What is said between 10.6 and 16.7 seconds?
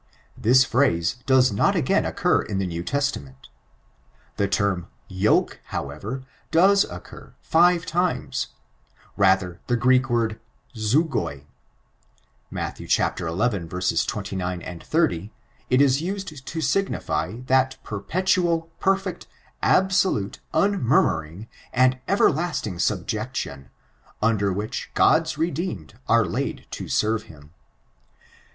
zug09. Matt. xL 29, 30, it is used to